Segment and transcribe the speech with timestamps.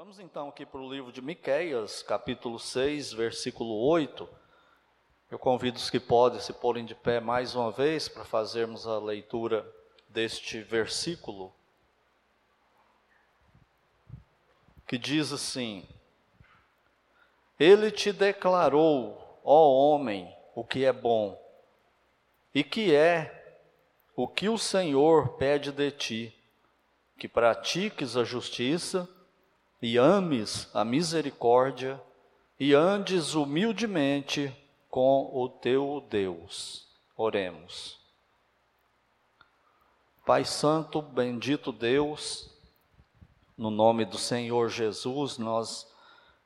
[0.00, 4.26] Vamos então aqui para o livro de Miqueias, capítulo 6, versículo 8.
[5.30, 8.98] Eu convido os que podem se porem de pé mais uma vez para fazermos a
[8.98, 9.70] leitura
[10.08, 11.52] deste versículo,
[14.88, 15.86] que diz assim:
[17.58, 21.38] Ele te declarou, ó homem, o que é bom,
[22.54, 23.60] e que é
[24.16, 26.34] o que o Senhor pede de ti,
[27.18, 29.06] que pratiques a justiça
[29.80, 32.00] e ames a misericórdia
[32.58, 34.54] e andes humildemente
[34.90, 36.86] com o teu Deus.
[37.16, 37.98] Oremos.
[40.26, 42.50] Pai Santo, bendito Deus,
[43.56, 45.90] no nome do Senhor Jesus, nós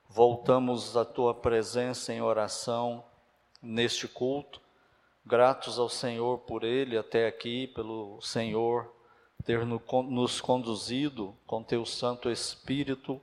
[0.09, 3.05] voltamos à tua presença em oração
[3.61, 4.61] neste culto,
[5.27, 8.94] gratos ao Senhor por ele até aqui, pelo Senhor
[9.45, 13.21] ter nos conduzido com teu Santo Espírito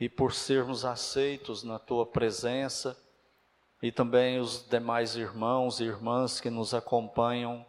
[0.00, 2.98] e por sermos aceitos na tua presença,
[3.82, 7.64] e também os demais irmãos e irmãs que nos acompanham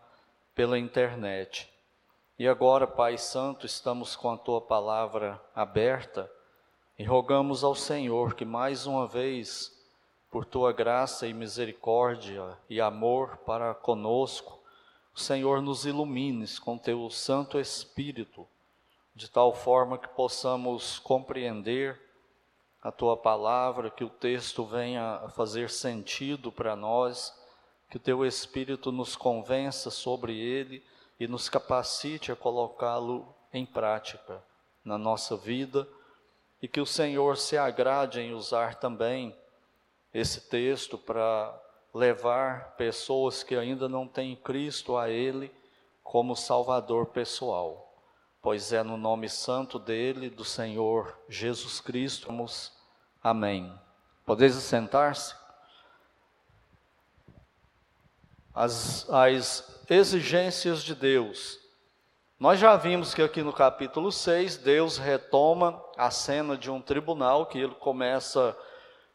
[0.56, 1.70] pela internet.
[2.40, 6.30] E agora, Pai Santo, estamos com a tua palavra aberta
[6.98, 9.72] e rogamos ao Senhor que mais uma vez,
[10.32, 14.55] por tua graça e misericórdia e amor para conosco,
[15.20, 18.48] Senhor nos ilumines com teu Santo Espírito,
[19.16, 22.00] de tal forma que possamos compreender
[22.82, 27.34] a tua palavra, que o texto venha a fazer sentido para nós,
[27.90, 30.84] que o teu Espírito nos convença sobre ele
[31.20, 34.44] e nos capacite a colocá-lo em prática
[34.84, 35.88] na nossa vida
[36.62, 39.36] e que o Senhor se agrade em usar também
[40.14, 41.58] esse texto para
[41.96, 45.50] levar pessoas que ainda não têm Cristo a Ele
[46.04, 47.96] como Salvador pessoal.
[48.42, 52.28] Pois é no nome santo dele, do Senhor Jesus Cristo,
[53.24, 53.74] amém.
[54.26, 55.34] Podeis sentar-se?
[58.54, 61.60] As, as exigências de Deus.
[62.38, 67.46] Nós já vimos que aqui no capítulo 6, Deus retoma a cena de um tribunal,
[67.46, 68.56] que ele começa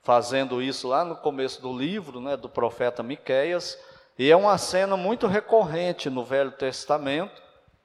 [0.02, 3.78] fazendo isso lá no começo do livro, né, do profeta Miqueias,
[4.18, 7.40] e é uma cena muito recorrente no Velho Testamento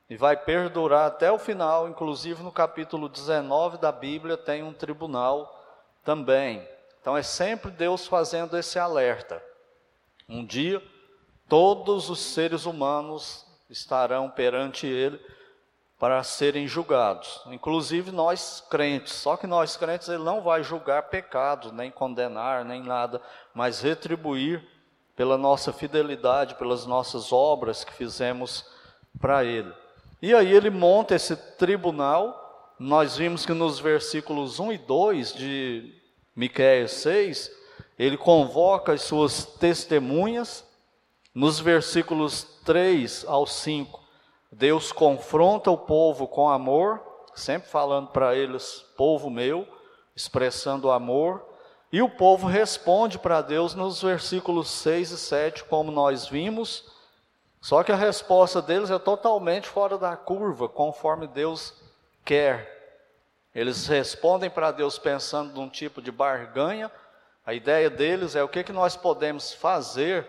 [0.10, 5.64] e vai perdurar até o final, inclusive no capítulo 19 da Bíblia tem um tribunal
[6.04, 6.68] também.
[7.02, 9.42] Então é sempre Deus fazendo esse alerta.
[10.28, 10.82] Um dia
[11.48, 15.20] todos os seres humanos estarão perante ele
[16.00, 19.14] para serem julgados, inclusive nós crentes.
[19.14, 23.22] Só que nós crentes ele não vai julgar pecados, nem condenar, nem nada,
[23.54, 24.62] mas retribuir
[25.16, 28.66] pela nossa fidelidade, pelas nossas obras que fizemos
[29.20, 29.72] para ele.
[30.22, 32.74] E aí ele monta esse tribunal.
[32.78, 36.02] Nós vimos que nos versículos 1 e 2 de
[36.36, 37.50] Miqueias 6,
[37.98, 40.66] ele convoca as suas testemunhas.
[41.34, 44.05] Nos versículos 3 ao 5,
[44.58, 47.02] Deus confronta o povo com amor,
[47.36, 49.68] sempre falando para eles, povo meu,
[50.16, 51.46] expressando amor,
[51.92, 56.90] e o povo responde para Deus nos versículos 6 e 7, como nós vimos,
[57.60, 61.74] só que a resposta deles é totalmente fora da curva, conforme Deus
[62.24, 63.04] quer.
[63.54, 66.90] Eles respondem para Deus pensando num tipo de barganha,
[67.46, 70.26] a ideia deles é o que, que nós podemos fazer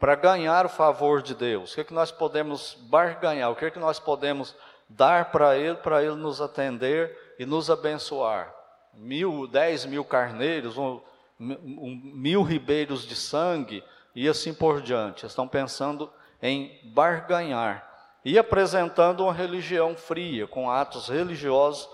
[0.00, 1.70] para ganhar o favor de Deus?
[1.70, 3.50] O que, é que nós podemos barganhar?
[3.50, 4.56] O que, é que nós podemos
[4.88, 8.52] dar para Ele, para Ele nos atender e nos abençoar?
[8.94, 11.00] Mil, dez mil carneiros, um,
[11.38, 13.84] um, mil ribeiros de sangue
[14.14, 15.26] e assim por diante.
[15.26, 16.10] Estão pensando
[16.42, 17.86] em barganhar
[18.24, 21.88] e apresentando uma religião fria, com atos religiosos,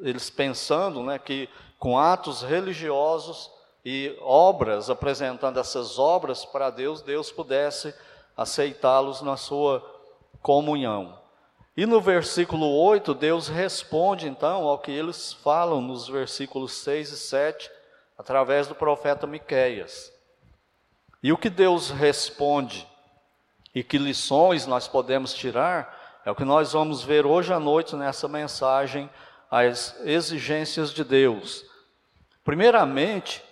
[0.00, 3.50] eles pensando né, que com atos religiosos
[3.88, 7.94] e obras, apresentando essas obras para Deus, Deus pudesse
[8.36, 9.80] aceitá-los na sua
[10.42, 11.16] comunhão.
[11.76, 17.16] E no versículo 8, Deus responde então ao que eles falam nos versículos 6 e
[17.16, 17.70] 7,
[18.18, 20.12] através do profeta Miqueias.
[21.22, 22.88] E o que Deus responde
[23.72, 27.94] e que lições nós podemos tirar é o que nós vamos ver hoje à noite
[27.94, 29.08] nessa mensagem,
[29.48, 31.64] as exigências de Deus.
[32.42, 33.45] Primeiramente,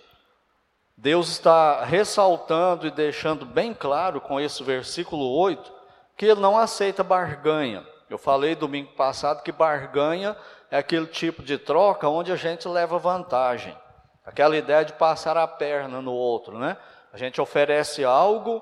[0.97, 5.73] Deus está ressaltando e deixando bem claro com esse versículo 8
[6.15, 7.85] que ele não aceita barganha.
[8.09, 10.37] Eu falei domingo passado que barganha
[10.71, 13.77] é aquele tipo de troca onde a gente leva vantagem.
[14.25, 16.77] Aquela ideia de passar a perna no outro, né?
[17.11, 18.61] A gente oferece algo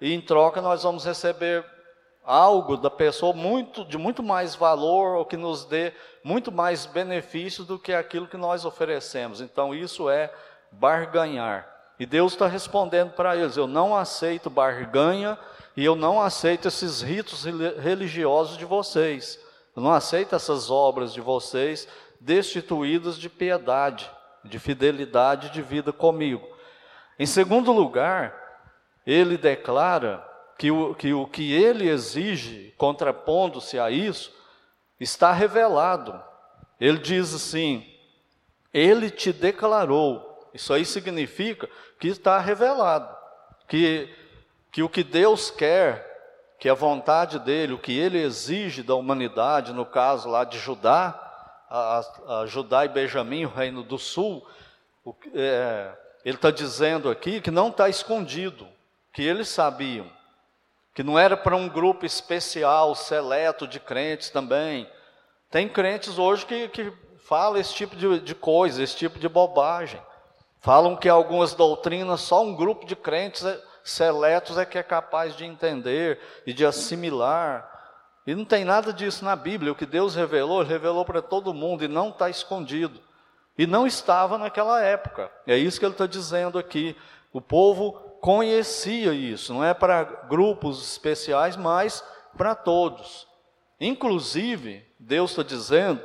[0.00, 1.64] e em troca nós vamos receber
[2.24, 5.92] algo da pessoa muito, de muito mais valor ou que nos dê
[6.22, 9.40] muito mais benefício do que aquilo que nós oferecemos.
[9.40, 10.32] Então, isso é
[10.70, 11.71] barganhar.
[12.02, 15.38] E Deus está respondendo para eles: eu não aceito barganha
[15.76, 17.44] e eu não aceito esses ritos
[17.80, 19.38] religiosos de vocês.
[19.76, 21.86] Eu não aceito essas obras de vocês
[22.20, 24.10] destituídas de piedade,
[24.44, 26.44] de fidelidade de vida comigo.
[27.20, 28.34] Em segundo lugar,
[29.06, 30.28] ele declara
[30.58, 34.34] que o que, o que ele exige, contrapondo-se a isso,
[34.98, 36.20] está revelado.
[36.80, 37.86] Ele diz assim:
[38.74, 40.32] Ele te declarou.
[40.54, 41.68] Isso aí significa
[42.02, 43.16] que está revelado,
[43.68, 44.12] que,
[44.72, 49.72] que o que Deus quer, que a vontade dele, o que ele exige da humanidade,
[49.72, 51.14] no caso lá de Judá,
[51.70, 54.44] a, a Judá e Benjamim, o reino do sul,
[55.04, 55.92] o, é,
[56.24, 58.66] ele está dizendo aqui que não está escondido,
[59.12, 60.10] que eles sabiam,
[60.96, 64.90] que não era para um grupo especial, seleto de crentes também.
[65.52, 66.92] Tem crentes hoje que, que
[67.28, 70.02] falam esse tipo de, de coisa, esse tipo de bobagem.
[70.62, 75.36] Falam que algumas doutrinas só um grupo de crentes é, seletos é que é capaz
[75.36, 77.68] de entender e de assimilar.
[78.24, 79.72] E não tem nada disso na Bíblia.
[79.72, 83.00] O que Deus revelou, revelou para todo mundo e não está escondido.
[83.58, 85.32] E não estava naquela época.
[85.48, 86.96] É isso que ele está dizendo aqui.
[87.32, 92.04] O povo conhecia isso, não é para grupos especiais, mas
[92.36, 93.26] para todos.
[93.80, 96.00] Inclusive, Deus está dizendo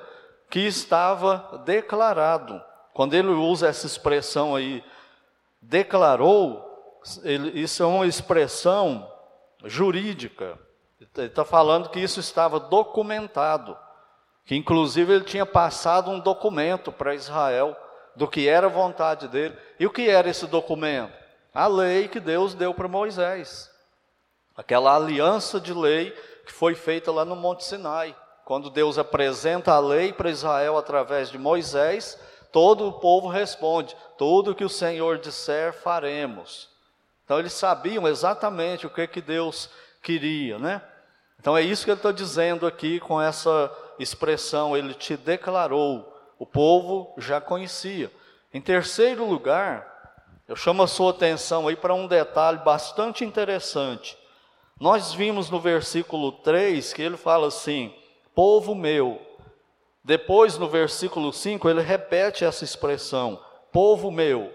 [0.49, 2.59] que estava declarado.
[2.97, 4.83] Quando ele usa essa expressão aí,
[5.61, 9.07] declarou, ele, isso é uma expressão
[9.65, 10.57] jurídica.
[11.15, 13.77] Ele está falando que isso estava documentado,
[14.47, 17.77] que inclusive ele tinha passado um documento para Israel
[18.15, 19.55] do que era a vontade dele.
[19.79, 21.13] E o que era esse documento?
[21.53, 23.69] A lei que Deus deu para Moisés.
[24.55, 26.09] Aquela aliança de lei
[26.47, 28.17] que foi feita lá no Monte Sinai.
[28.43, 32.17] Quando Deus apresenta a lei para Israel através de Moisés,
[32.51, 36.69] todo o povo responde: tudo que o Senhor disser, faremos.
[37.23, 39.69] Então eles sabiam exatamente o que, que Deus
[40.01, 40.81] queria, né?
[41.39, 46.45] Então é isso que ele está dizendo aqui com essa expressão, ele te declarou, o
[46.45, 48.11] povo já conhecia.
[48.53, 49.97] Em terceiro lugar,
[50.47, 54.17] eu chamo a sua atenção aí para um detalhe bastante interessante.
[54.79, 57.93] Nós vimos no versículo 3 que ele fala assim:
[58.33, 59.21] povo meu.
[60.07, 63.43] Depois, no versículo 5, ele repete essa expressão,
[63.73, 64.53] povo meu.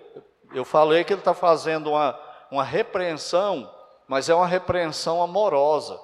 [0.54, 2.18] Eu falei que ele está fazendo uma,
[2.50, 3.70] uma repreensão,
[4.08, 6.00] mas é uma repreensão amorosa,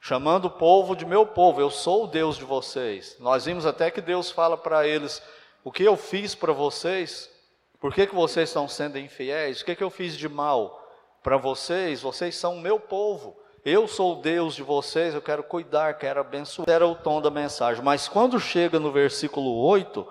[0.00, 3.16] chamando o povo de meu povo, eu sou o Deus de vocês.
[3.20, 5.22] Nós vimos até que Deus fala para eles:
[5.62, 7.30] o que eu fiz para vocês,
[7.78, 10.84] por que, que vocês estão sendo infiéis, o que, que eu fiz de mal
[11.22, 13.36] para vocês, vocês são o meu povo.
[13.64, 16.68] Eu sou o Deus de vocês, eu quero cuidar, quero abençoar.
[16.68, 17.82] Era o tom da mensagem.
[17.82, 20.06] Mas quando chega no versículo 8,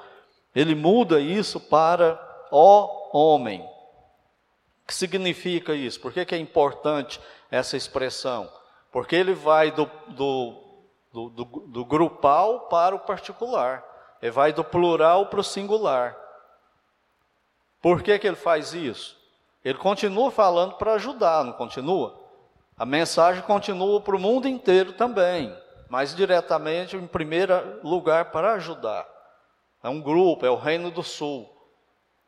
[0.55, 2.19] ele muda isso para
[2.49, 3.61] ó homem.
[3.61, 5.99] O que significa isso?
[5.99, 7.19] Por que, que é importante
[7.49, 8.49] essa expressão?
[8.89, 10.55] Porque ele vai do, do,
[11.11, 13.83] do, do, do grupal para o particular.
[14.21, 16.17] Ele vai do plural para o singular.
[17.81, 19.17] Por que, que ele faz isso?
[19.63, 22.20] Ele continua falando para ajudar, não continua?
[22.81, 25.55] A mensagem continua para o mundo inteiro também,
[25.87, 29.07] mas diretamente, em primeiro lugar, para ajudar.
[29.83, 31.47] É um grupo, é o Reino do Sul.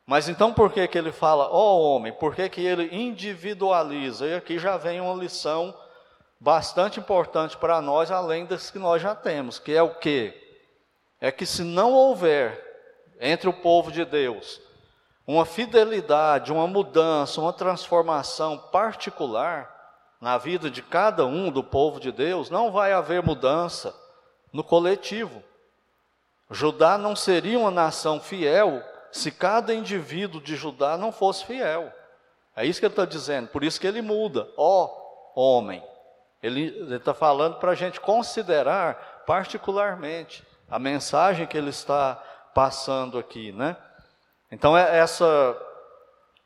[0.06, 4.28] Mas então por que, que ele fala, ó oh, homem, por que, que ele individualiza?
[4.28, 5.76] E aqui já vem uma lição
[6.38, 10.40] bastante importante para nós, além das que nós já temos, que é o quê?
[11.20, 12.62] É que se não houver
[13.20, 14.60] entre o povo de Deus
[15.26, 19.73] uma fidelidade, uma mudança, uma transformação particular,
[20.24, 23.94] na vida de cada um do povo de Deus, não vai haver mudança
[24.50, 25.44] no coletivo.
[26.50, 31.92] Judá não seria uma nação fiel se cada indivíduo de Judá não fosse fiel.
[32.56, 34.90] É isso que ele está dizendo, por isso que ele muda, ó
[35.34, 35.84] homem.
[36.42, 42.14] Ele está falando para a gente considerar particularmente a mensagem que ele está
[42.54, 43.76] passando aqui, né?
[44.50, 45.54] Então, é essa,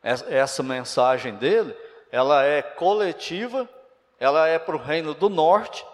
[0.02, 1.76] essa mensagem dele
[2.11, 3.69] ela é coletiva,
[4.19, 5.85] ela é para o reino do norte,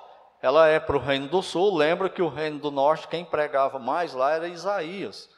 [0.40, 1.76] ela é para o reino do sul.
[1.76, 5.28] Lembra que o reino do norte, quem pregava mais lá era Isaías.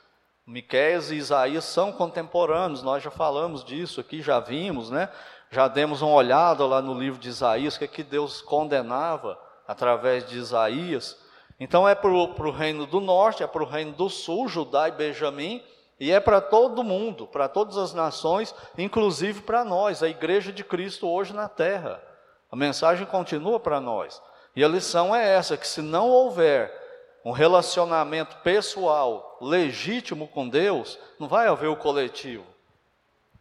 [0.46, 5.08] Miqueias e Isaías são contemporâneos, nós já falamos disso aqui, já vimos, né?
[5.50, 10.24] Já demos uma olhada lá no livro de Isaías, que é que Deus condenava através
[10.24, 11.16] de Isaías.
[11.58, 14.92] Então é para o reino do norte, é para o reino do sul, Judá e
[14.92, 15.62] Benjamim,
[15.98, 20.62] e é para todo mundo, para todas as nações, inclusive para nós, a igreja de
[20.62, 22.02] Cristo hoje na terra.
[22.50, 24.22] A mensagem continua para nós.
[24.54, 26.84] E a lição é essa: que se não houver
[27.24, 32.44] um relacionamento pessoal legítimo com Deus, não vai haver o coletivo.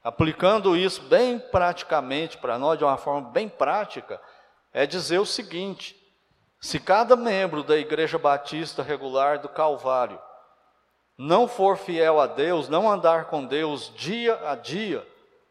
[0.04, 4.22] Aplicando isso bem praticamente para nós, de uma forma bem prática,
[4.74, 5.96] é dizer o seguinte:
[6.62, 10.20] se cada membro da Igreja Batista Regular do Calvário
[11.18, 15.06] não for fiel a Deus, não andar com Deus dia a dia,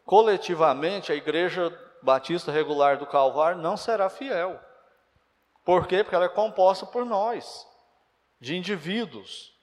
[0.05, 4.59] coletivamente a Igreja Batista Regular do Calvário não será fiel.
[5.63, 6.03] Por quê?
[6.03, 7.67] Porque ela é composta por nós,
[8.39, 9.53] de indivíduos.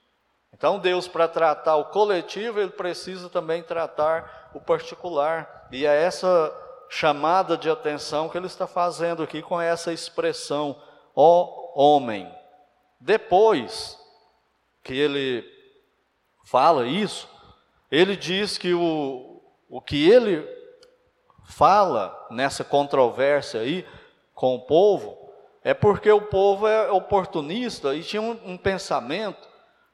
[0.53, 5.67] Então, Deus, para tratar o coletivo, ele precisa também tratar o particular.
[5.71, 6.53] E é essa
[6.89, 10.79] chamada de atenção que ele está fazendo aqui com essa expressão,
[11.15, 12.31] ó homem.
[12.99, 13.99] Depois
[14.83, 15.52] que ele
[16.43, 17.27] fala isso,
[17.89, 20.47] ele diz que o, o que ele
[21.45, 23.85] fala nessa controvérsia aí
[24.33, 25.17] com o povo
[25.63, 29.47] é porque o povo é oportunista e tinha um, um pensamento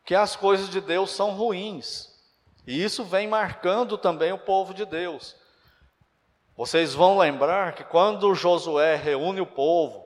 [0.03, 2.09] que as coisas de Deus são ruins.
[2.65, 5.35] E isso vem marcando também o povo de Deus.
[6.55, 10.05] Vocês vão lembrar que quando Josué reúne o povo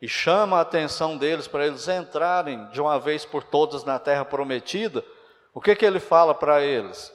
[0.00, 4.24] e chama a atenção deles para eles entrarem de uma vez por todas na terra
[4.24, 5.04] prometida,
[5.54, 7.14] o que, que ele fala para eles?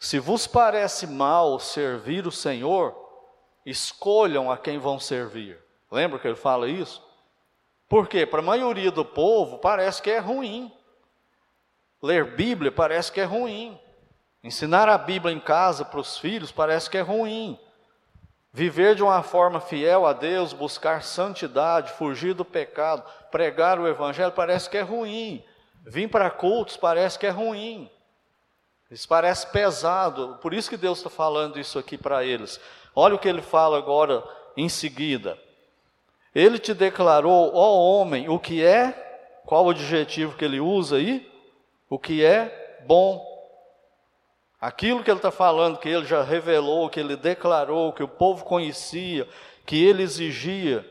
[0.00, 2.94] Se vos parece mal servir o Senhor,
[3.64, 5.58] escolham a quem vão servir.
[5.90, 7.02] Lembra que ele fala isso?
[7.88, 10.72] Porque para a maioria do povo parece que é ruim.
[12.02, 13.78] Ler Bíblia parece que é ruim.
[14.42, 17.58] Ensinar a Bíblia em casa para os filhos parece que é ruim.
[18.52, 24.32] Viver de uma forma fiel a Deus, buscar santidade, fugir do pecado, pregar o Evangelho
[24.32, 25.44] parece que é ruim.
[25.88, 27.90] Vir para cultos parece que é ruim.
[28.90, 30.38] Isso parece pesado.
[30.42, 32.60] Por isso que Deus está falando isso aqui para eles.
[32.94, 34.22] Olha o que ele fala agora
[34.54, 35.38] em seguida.
[36.34, 38.92] Ele te declarou, ó homem, o que é,
[39.46, 41.26] qual o adjetivo que ele usa aí?
[41.88, 43.26] O que é bom.
[44.60, 48.44] Aquilo que ele está falando, que ele já revelou, que ele declarou, que o povo
[48.44, 49.26] conhecia,
[49.64, 50.84] que ele exigia,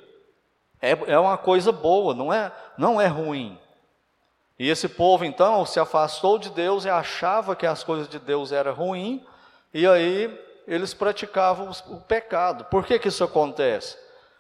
[0.82, 3.60] é, é uma coisa boa, não é, não é ruim.
[4.60, 8.52] E esse povo então se afastou de Deus e achava que as coisas de Deus
[8.52, 9.22] eram ruins,
[9.74, 12.66] e aí eles praticavam o pecado.
[12.66, 13.98] Por que, que isso acontece?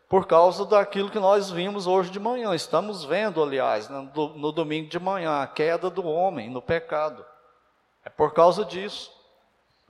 [0.09, 2.55] Por causa daquilo que nós vimos hoje de manhã.
[2.55, 4.03] Estamos vendo, aliás, no,
[4.35, 7.25] no domingo de manhã, a queda do homem no pecado.
[8.03, 9.11] É por causa disso.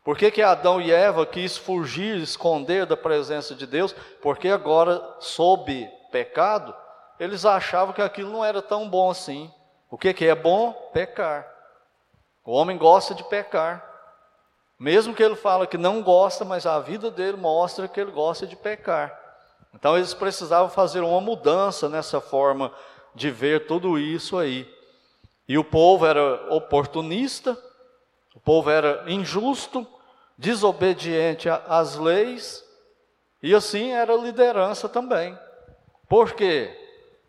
[0.04, 3.94] Por que, que Adão e Eva quis fugir, esconder da presença de Deus?
[4.22, 6.74] Porque agora, sob pecado,
[7.20, 9.52] eles achavam que aquilo não era tão bom assim.
[9.90, 10.74] O que, que é bom?
[10.94, 11.48] Pecar.
[12.44, 13.84] O homem gosta de pecar.
[14.80, 18.46] Mesmo que ele fala que não gosta, mas a vida dele mostra que ele gosta
[18.46, 19.20] de pecar.
[19.74, 22.72] Então eles precisavam fazer uma mudança nessa forma
[23.16, 24.72] de ver tudo isso aí.
[25.48, 27.58] E o povo era oportunista,
[28.36, 29.88] o povo era injusto,
[30.38, 32.64] desobediente às leis,
[33.42, 35.38] e assim era liderança também.
[36.08, 36.87] Por quê?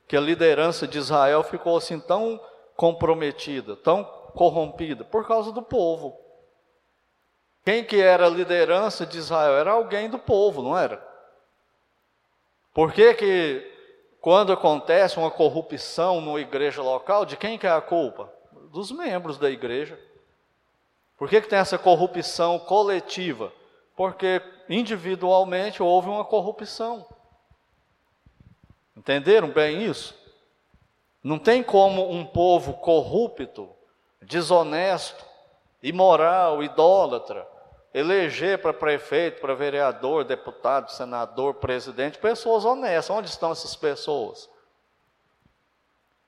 [0.09, 2.41] Que a liderança de Israel ficou assim tão
[2.75, 4.03] comprometida, tão
[4.35, 5.05] corrompida?
[5.05, 6.19] Por causa do povo.
[7.65, 9.53] Quem que era a liderança de Israel?
[9.59, 11.07] Era alguém do povo, não era?
[12.73, 13.79] Por que que
[14.21, 18.33] quando acontece uma corrupção numa igreja local, de quem que é a culpa?
[18.73, 19.99] Dos membros da igreja.
[21.19, 23.53] Por que, que tem essa corrupção coletiva?
[23.97, 27.07] Porque individualmente houve uma corrupção.
[28.99, 30.13] Entenderam bem isso?
[31.23, 33.71] Não tem como um povo corrupto,
[34.21, 35.25] desonesto,
[35.81, 37.47] imoral, idólatra,
[37.95, 43.17] eleger para prefeito, para vereador, deputado, senador, presidente, pessoas honestas.
[43.17, 44.51] Onde estão essas pessoas?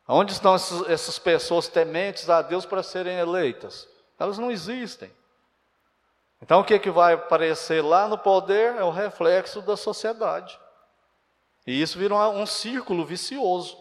[0.06, 3.88] Onde estão essas pessoas tementes a Deus para serem eleitas?
[4.16, 5.10] Elas não existem.
[6.40, 10.59] Então o que, que vai aparecer lá no poder é o reflexo da sociedade.
[11.66, 13.76] E isso vira um, um círculo vicioso.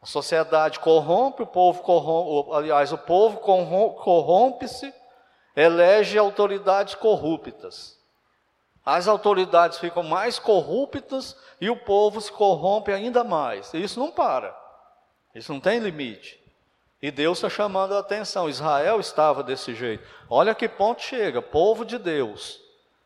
[0.00, 4.92] A sociedade corrompe, o povo corrompe, aliás, o povo corrompe-se,
[5.54, 7.98] elege autoridades corruptas.
[8.84, 13.72] As autoridades ficam mais corruptas e o povo se corrompe ainda mais.
[13.72, 14.56] E isso não para.
[15.34, 16.42] Isso não tem limite.
[17.00, 18.48] E Deus está chamando a atenção.
[18.48, 20.04] Israel estava desse jeito.
[20.28, 22.60] Olha que ponto chega: povo de Deus,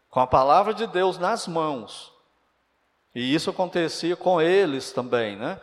[0.08, 2.12] com a palavra de Deus nas mãos,
[3.16, 5.58] e isso acontecia com eles também, né?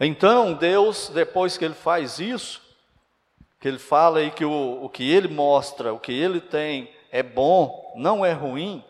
[0.00, 2.60] Então, Deus, depois que ele faz isso,
[3.60, 7.22] que ele fala aí que o, o que ele mostra, o que ele tem é
[7.22, 8.84] bom, não é ruim,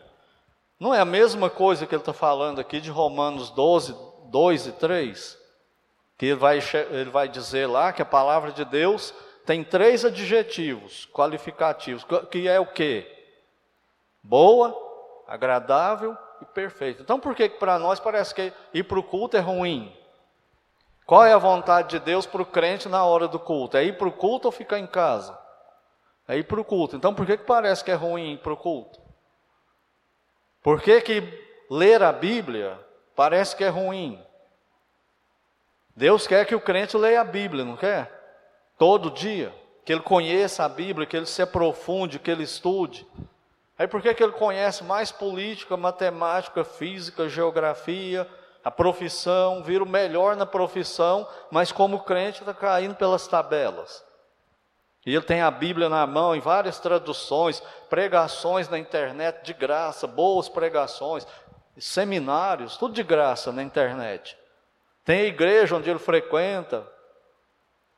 [0.79, 4.71] não é a mesma coisa que ele está falando aqui de Romanos 12, 2 e
[4.71, 5.37] 3?
[6.17, 9.13] que ele vai, ele vai dizer lá que a palavra de Deus
[9.45, 13.07] tem três adjetivos qualificativos, que é o quê?
[14.23, 14.75] Boa,
[15.27, 17.01] agradável e perfeita.
[17.01, 19.95] Então por que para nós parece que ir para o culto é ruim?
[21.05, 23.77] Qual é a vontade de Deus para o crente na hora do culto?
[23.77, 25.37] É ir para o culto ou ficar em casa?
[26.27, 26.95] É ir para o culto.
[26.95, 28.99] Então por que, que parece que é ruim ir para o culto?
[30.61, 31.23] Por que, que
[31.69, 32.77] ler a Bíblia
[33.15, 34.21] parece que é ruim?
[35.95, 38.11] Deus quer que o crente leia a Bíblia, não quer?
[38.77, 39.53] Todo dia.
[39.83, 43.07] Que ele conheça a Bíblia, que ele se aprofunde, que ele estude.
[43.77, 48.27] Aí por que, que ele conhece mais política, matemática, física, geografia,
[48.63, 54.03] a profissão, vira o melhor na profissão, mas como crente está caindo pelas tabelas.
[55.05, 60.05] E ele tem a Bíblia na mão em várias traduções, pregações na internet de graça,
[60.05, 61.25] boas pregações,
[61.77, 64.37] seminários, tudo de graça na internet.
[65.05, 66.85] Tem a igreja onde ele frequenta.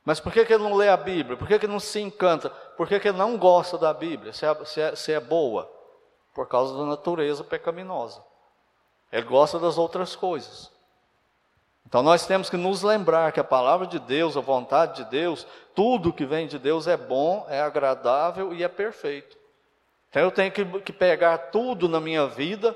[0.04, 1.36] Mas por que, que ele não lê a Bíblia?
[1.36, 2.52] Por que, que ele não se encanta?
[2.80, 5.70] Por que, que ele não gosta da Bíblia, se é, se, é, se é boa?
[6.34, 8.24] Por causa da natureza pecaminosa.
[9.12, 10.72] Ele gosta das outras coisas.
[11.86, 15.46] Então nós temos que nos lembrar que a palavra de Deus, a vontade de Deus,
[15.74, 19.36] tudo que vem de Deus é bom, é agradável e é perfeito.
[20.08, 22.74] Então eu tenho que, que pegar tudo na minha vida,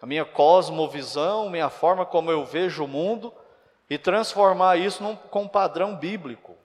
[0.00, 3.30] a minha cosmovisão, minha forma como eu vejo o mundo,
[3.90, 6.56] e transformar isso num, com um padrão bíblico.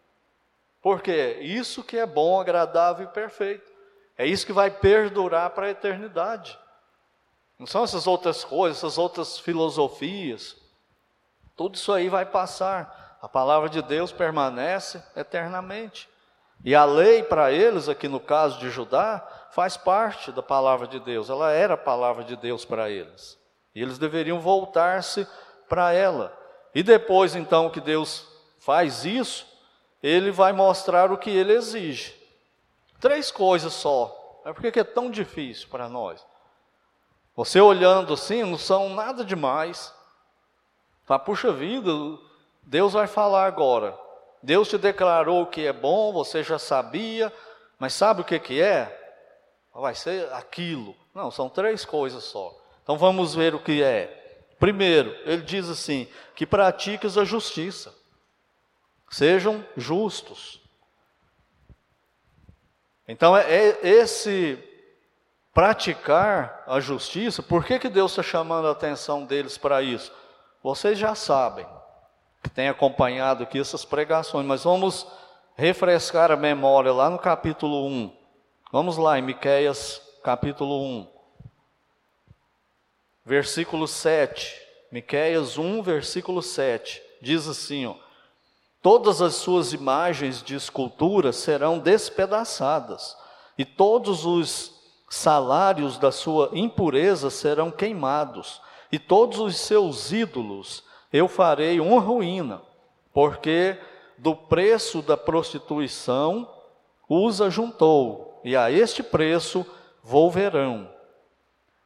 [0.88, 3.70] Porque isso que é bom, agradável e perfeito.
[4.18, 6.58] É isso que vai perdurar para a eternidade.
[7.60, 10.56] Não são essas outras coisas, essas outras filosofias.
[11.58, 13.18] Tudo isso aí vai passar.
[13.22, 16.08] A palavra de Deus permanece eternamente.
[16.64, 21.02] E a lei para eles, aqui no caso de Judá, faz parte da palavra de
[21.02, 21.30] Deus.
[21.30, 23.38] Ela era a palavra de Deus para eles.
[23.76, 25.28] E eles deveriam voltar-se
[25.68, 26.32] para ela.
[26.74, 28.26] E depois, então, que Deus
[28.58, 29.57] faz isso,
[30.08, 32.16] ele vai mostrar o que ele exige.
[33.00, 34.42] Três coisas só.
[34.46, 36.26] É porque é tão difícil para nós.
[37.36, 39.94] Você olhando assim, não são nada demais.
[41.06, 41.92] Fala, puxa vida,
[42.64, 43.98] Deus vai falar agora.
[44.42, 47.32] Deus te declarou que é bom, você já sabia,
[47.78, 48.94] mas sabe o que, que é?
[49.74, 50.96] Vai ser aquilo.
[51.14, 52.56] Não, são três coisas só.
[52.82, 54.46] Então vamos ver o que é.
[54.60, 57.94] Primeiro, ele diz assim: que pratiques a justiça,
[59.10, 60.62] sejam justos.
[63.08, 64.62] Então, é, é esse
[65.54, 70.12] praticar a justiça, por que, que Deus está chamando a atenção deles para isso?
[70.62, 71.66] Vocês já sabem,
[72.44, 75.08] que têm acompanhado aqui essas pregações, mas vamos
[75.56, 78.16] refrescar a memória lá no capítulo 1.
[78.72, 81.18] Vamos lá em Miqueias, capítulo 1
[83.28, 84.56] versículo 7.
[84.90, 87.04] Miqueias 1, versículo 7.
[87.22, 87.96] Diz assim, ó:
[88.82, 93.18] Todas as suas imagens de escultura serão despedaçadas,
[93.58, 94.74] e todos os
[95.10, 98.62] salários da sua impureza serão queimados,
[98.92, 102.62] e todos os seus ídolos eu farei uma ruína,
[103.14, 103.78] porque
[104.18, 106.50] do preço da prostituição
[107.10, 109.66] os ajuntou, e a este preço
[110.04, 110.90] volverão.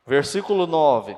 [0.05, 1.17] Versículo 9: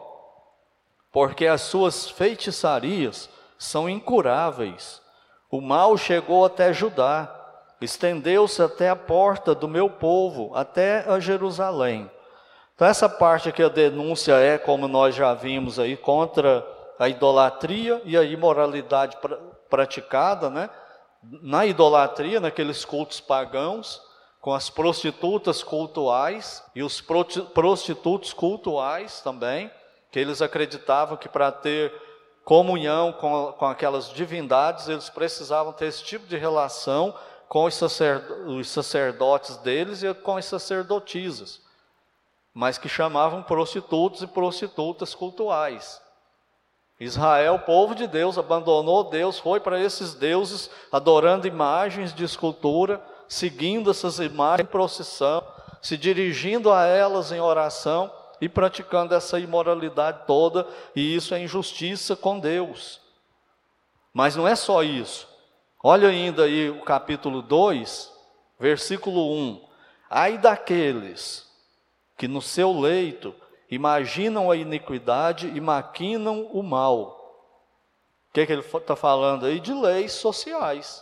[1.13, 4.99] porque as suas feitiçarias são incuráveis.
[5.53, 7.31] O mal chegou até Judá,
[7.79, 12.09] estendeu-se até a porta do meu povo, até a Jerusalém.
[12.73, 16.65] Então, essa parte aqui, a denúncia é, como nós já vimos aí, contra
[16.97, 19.15] a idolatria e a imoralidade
[19.69, 20.71] praticada, né?
[21.21, 24.01] Na idolatria, naqueles cultos pagãos,
[24.41, 26.99] com as prostitutas cultuais e os
[27.53, 29.69] prostitutos cultuais também
[30.11, 31.93] que eles acreditavam que para ter
[32.43, 37.15] comunhão com, com aquelas divindades, eles precisavam ter esse tipo de relação
[37.47, 41.61] com os, sacerdotes deles e com as sacerdotisas,
[42.53, 46.01] mas que chamavam prostitutos e prostitutas cultuais.
[46.99, 53.91] Israel, povo de Deus, abandonou Deus, foi para esses deuses, adorando imagens de escultura, seguindo
[53.91, 55.43] essas imagens em procissão,
[55.81, 58.11] se dirigindo a elas em oração
[58.43, 62.99] e praticando essa imoralidade toda, e isso é injustiça com Deus.
[64.13, 65.29] Mas não é só isso.
[65.81, 68.11] Olha ainda aí o capítulo 2,
[68.59, 69.65] versículo 1.
[70.09, 71.49] Ai daqueles
[72.17, 73.33] que no seu leito
[73.71, 77.47] imaginam a iniquidade e maquinam o mal.
[78.29, 79.61] O que, é que ele está falando aí?
[79.61, 81.01] De leis sociais.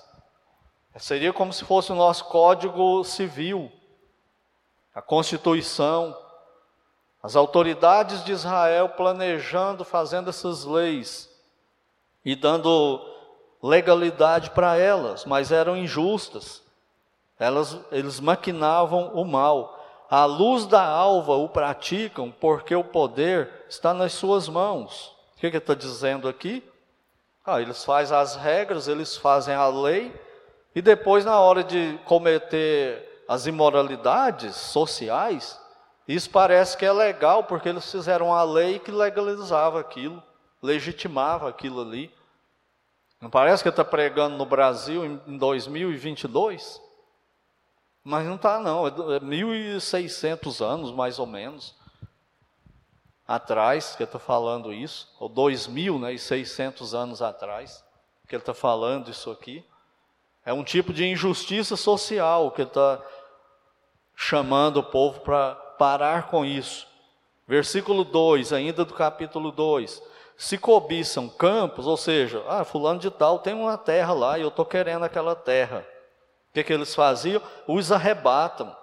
[0.98, 3.72] Seria como se fosse o nosso código civil,
[4.94, 6.16] a Constituição,
[7.24, 11.30] as autoridades de Israel planejando, fazendo essas leis
[12.26, 13.00] e dando
[13.62, 16.64] legalidade para elas, mas eram injustas.
[17.38, 19.78] Elas, eles maquinavam o mal.
[20.10, 25.16] À luz da alva o praticam, porque o poder está nas suas mãos.
[25.36, 26.64] O que, que ele está dizendo aqui?
[27.46, 30.14] Ah, eles fazem as regras, eles fazem a lei,
[30.74, 35.60] e depois, na hora de cometer as imoralidades sociais,
[36.16, 40.22] isso parece que é legal, porque eles fizeram a lei que legalizava aquilo,
[40.62, 42.14] legitimava aquilo ali.
[43.20, 46.82] Não parece que está pregando no Brasil em 2022?
[48.04, 48.88] Mas não está, não.
[48.88, 51.76] É 1.600 é anos, mais ou menos,
[53.28, 57.84] atrás que está falando isso, ou 2.600 né, anos atrás
[58.28, 59.64] que ele está falando isso aqui.
[60.44, 63.00] É um tipo de injustiça social que ele está
[64.16, 66.86] chamando o povo para parar com isso.
[67.48, 70.00] Versículo 2, ainda do capítulo 2.
[70.38, 74.50] Se cobiçam campos, ou seja, ah, fulano de tal tem uma terra lá e eu
[74.50, 75.84] estou querendo aquela terra.
[76.52, 77.42] O que, que eles faziam?
[77.68, 78.76] Os arrebatam.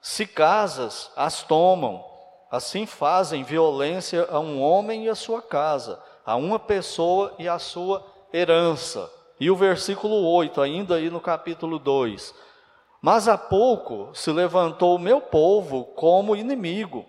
[0.00, 2.04] Se casas, as tomam.
[2.52, 7.58] Assim fazem violência a um homem e a sua casa, a uma pessoa e a
[7.58, 9.10] sua herança.
[9.40, 12.32] E o versículo 8, ainda aí no capítulo 2.
[13.04, 17.04] Mas há pouco se levantou o meu povo como inimigo.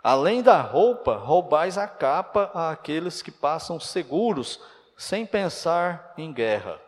[0.00, 4.60] Além da roupa, roubais a capa àqueles que passam seguros,
[4.96, 6.80] sem pensar em guerra.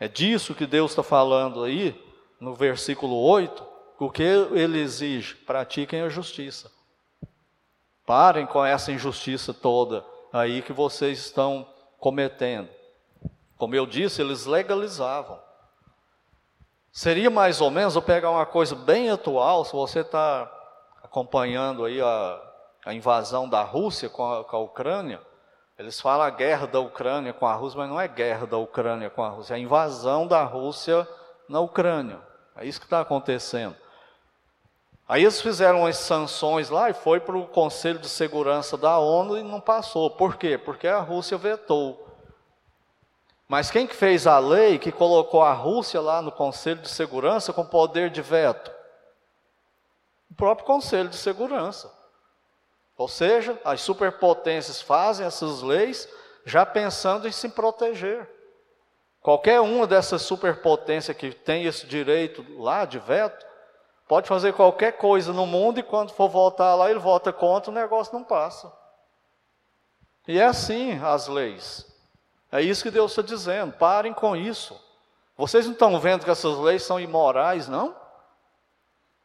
[0.00, 1.94] É disso que Deus está falando aí,
[2.40, 3.66] no versículo 8,
[3.98, 5.34] o que ele exige?
[5.34, 6.72] Pratiquem a justiça.
[8.06, 12.70] Parem com essa injustiça toda aí que vocês estão cometendo.
[13.58, 15.47] Como eu disse, eles legalizavam.
[16.98, 20.50] Seria mais ou menos, vou pegar uma coisa bem atual, se você está
[21.00, 22.42] acompanhando aí a,
[22.84, 25.20] a invasão da Rússia com a, com a Ucrânia,
[25.78, 29.08] eles falam a guerra da Ucrânia com a Rússia, mas não é guerra da Ucrânia
[29.08, 31.06] com a Rússia, é a invasão da Rússia
[31.48, 32.18] na Ucrânia.
[32.56, 33.76] É isso que está acontecendo.
[35.08, 39.38] Aí eles fizeram as sanções lá e foi para o Conselho de Segurança da ONU
[39.38, 40.10] e não passou.
[40.10, 40.58] Por quê?
[40.58, 42.07] Porque a Rússia vetou.
[43.48, 47.50] Mas quem que fez a lei que colocou a Rússia lá no Conselho de Segurança
[47.50, 48.70] com poder de veto?
[50.30, 51.90] O próprio Conselho de Segurança.
[52.94, 56.06] Ou seja, as superpotências fazem essas leis
[56.44, 58.28] já pensando em se proteger.
[59.22, 63.46] Qualquer uma dessas superpotências que tem esse direito lá de veto,
[64.06, 67.74] pode fazer qualquer coisa no mundo e quando for voltar lá, ele vota contra, o
[67.74, 68.70] negócio não passa.
[70.26, 71.86] E é assim as leis.
[72.50, 73.72] É isso que Deus está dizendo.
[73.72, 74.80] Parem com isso.
[75.36, 77.94] Vocês não estão vendo que essas leis são imorais, não?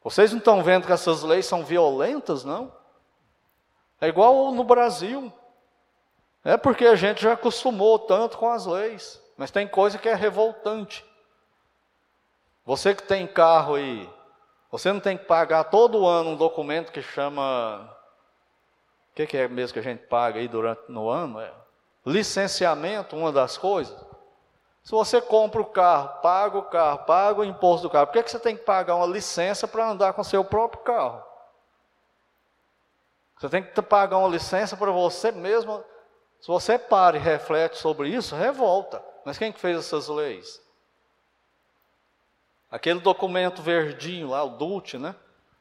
[0.03, 2.71] Vocês não estão vendo que essas leis são violentas, não?
[3.99, 5.31] É igual no Brasil.
[6.43, 9.21] É porque a gente já acostumou tanto com as leis.
[9.38, 11.05] Mas tem coisa que é revoltante.
[12.65, 14.09] Você que tem carro aí,
[14.69, 17.89] você não tem que pagar todo ano um documento que chama.
[19.12, 21.39] O que, que, é mesmo que a gente paga aí durante no ano?
[21.39, 21.62] É
[22.05, 23.95] licenciamento, uma das coisas.
[24.83, 28.23] Se você compra o carro, paga o carro, paga o imposto do carro, por que,
[28.23, 31.23] que você tem que pagar uma licença para andar com seu próprio carro?
[33.39, 35.83] Você tem que pagar uma licença para você mesmo.
[36.39, 39.03] Se você para e reflete sobre isso, revolta.
[39.25, 40.61] Mas quem que fez essas leis?
[42.69, 45.15] Aquele documento verdinho lá, o DUT, né?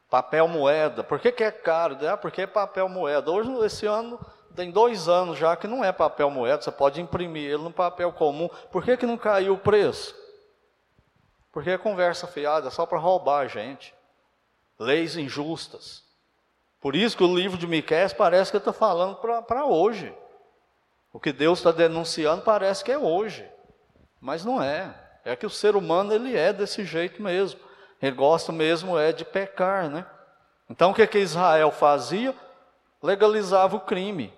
[0.09, 1.03] Papel moeda.
[1.03, 1.97] Por que, que é caro?
[2.07, 3.31] Ah, porque é papel moeda.
[3.31, 4.19] Hoje, esse ano,
[4.55, 8.11] tem dois anos já que não é papel moeda, você pode imprimir ele no papel
[8.11, 8.49] comum.
[8.71, 10.15] Por que, que não caiu o preço?
[11.51, 13.93] Porque é conversa fiada, só para roubar a gente.
[14.79, 16.03] Leis injustas.
[16.81, 20.13] Por isso que o livro de Miqués parece que está falando para hoje.
[21.13, 23.47] O que Deus está denunciando parece que é hoje,
[24.19, 24.93] mas não é.
[25.23, 27.59] É que o ser humano ele é desse jeito mesmo.
[28.01, 30.05] Ele gosta mesmo é de pecar, né?
[30.69, 32.35] Então o que que Israel fazia?
[33.01, 34.33] Legalizava o crime.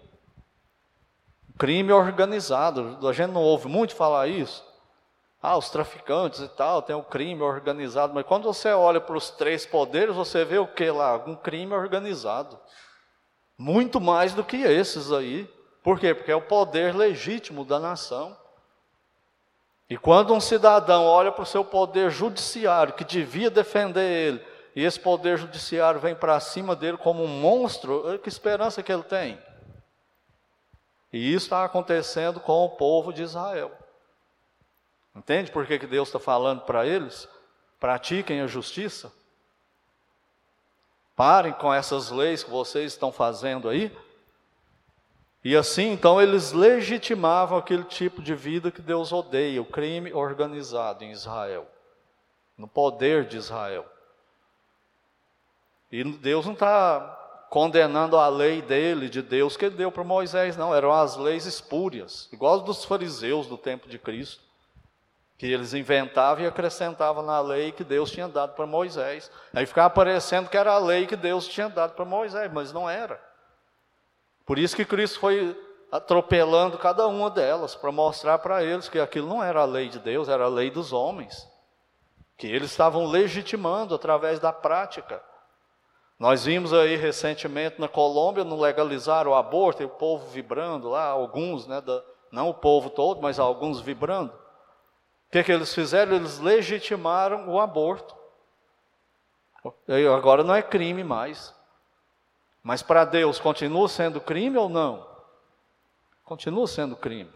[1.57, 2.99] Crime organizado.
[3.07, 4.63] A gente não ouve muito falar isso
[5.45, 9.29] ah, os traficantes e tal, tem o crime organizado, mas quando você olha para os
[9.29, 11.17] três poderes, você vê o que lá?
[11.17, 12.59] Um crime organizado.
[13.55, 15.47] Muito mais do que esses aí.
[15.83, 16.15] Por quê?
[16.15, 18.35] Porque é o poder legítimo da nação.
[19.87, 24.83] E quando um cidadão olha para o seu poder judiciário, que devia defender ele, e
[24.83, 29.37] esse poder judiciário vem para cima dele como um monstro, que esperança que ele tem?
[31.15, 33.71] E isso está acontecendo com o povo de Israel.
[35.15, 37.25] Entende por que, que Deus está falando para eles?
[37.79, 39.13] Pratiquem a justiça.
[41.15, 43.97] Parem com essas leis que vocês estão fazendo aí.
[45.41, 51.05] E assim, então, eles legitimavam aquele tipo de vida que Deus odeia, o crime organizado
[51.05, 51.65] em Israel,
[52.57, 53.85] no poder de Israel.
[55.89, 57.24] E Deus não está
[57.55, 61.45] condenando a lei dele, de Deus, que ele deu para Moisés, não, eram as leis
[61.45, 64.43] espúrias, igual dos fariseus do tempo de Cristo,
[65.37, 69.31] que eles inventavam e acrescentavam na lei que Deus tinha dado para Moisés.
[69.53, 72.89] Aí ficava parecendo que era a lei que Deus tinha dado para Moisés, mas não
[72.89, 73.23] era.
[74.45, 75.57] Por isso que Cristo foi
[75.89, 79.99] atropelando cada uma delas, para mostrar para eles que aquilo não era a lei de
[79.99, 81.49] Deus, era a lei dos homens,
[82.35, 85.23] que eles estavam legitimando através da prática.
[86.17, 91.05] Nós vimos aí recentemente na Colômbia, não legalizaram o aborto, e o povo vibrando lá,
[91.07, 94.31] alguns, né, da, não o povo todo, mas alguns vibrando.
[94.31, 96.15] O que, que eles fizeram?
[96.15, 98.15] Eles legitimaram o aborto.
[100.15, 101.53] Agora não é crime mais.
[102.63, 105.07] Mas para Deus continua sendo crime ou não?
[106.23, 107.31] Continua sendo crime.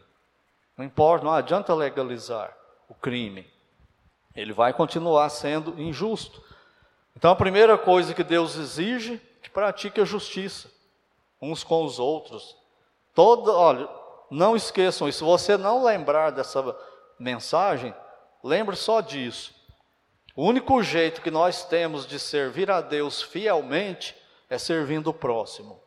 [0.78, 2.56] Não importa, não adianta legalizar
[2.88, 3.52] o crime.
[4.36, 6.42] Ele vai continuar sendo injusto.
[7.20, 10.72] Então a primeira coisa que Deus exige é que pratique a justiça
[11.42, 12.56] uns com os outros.
[13.14, 13.90] Todo, olha,
[14.32, 15.18] não esqueçam isso.
[15.18, 16.74] Se você não lembrar dessa
[17.20, 17.94] mensagem,
[18.42, 19.54] lembre só disso.
[20.34, 24.16] O único jeito que nós temos de servir a Deus fielmente
[24.50, 25.78] é servindo o próximo.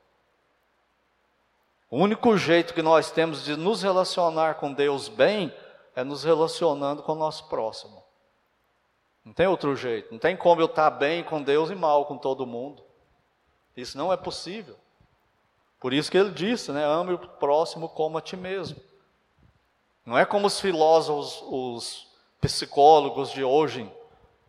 [1.90, 5.51] O único jeito que nós temos de nos relacionar com Deus bem
[5.97, 8.02] é nos relacionando com o nosso próximo.
[9.25, 10.11] Não tem outro jeito.
[10.11, 12.83] Não tem como eu estar bem com Deus e mal com todo mundo.
[13.77, 14.77] Isso não é possível.
[15.81, 16.85] Por isso que ele disse, né?
[16.85, 18.81] Ame o próximo como a ti mesmo.
[20.05, 22.09] Não é como os filósofos, os
[22.41, 23.91] psicólogos de hoje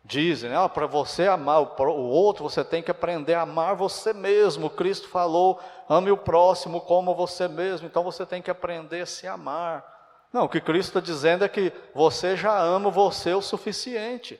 [0.04, 0.68] dizem, né?
[0.68, 4.68] para você amar o, outro, você tem que aprender a amar você mesmo.
[4.68, 5.58] Cristo falou,
[5.88, 9.84] ame o próximo como você mesmo, então você tem que aprender a se amar.
[10.32, 14.38] Não, o que Cristo está dizendo é que você já ama você o suficiente.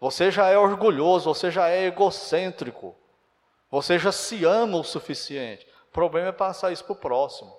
[0.00, 2.96] Você já é orgulhoso, você já é egocêntrico.
[3.70, 5.66] Você já se ama o suficiente.
[5.88, 7.54] O problema é passar isso para o próximo.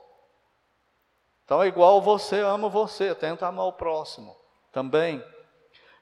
[1.45, 4.35] Então é igual você ama você, tenta amar o próximo
[4.71, 5.23] também.